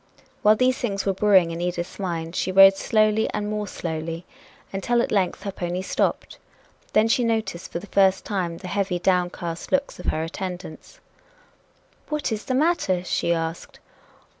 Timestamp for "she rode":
2.35-2.75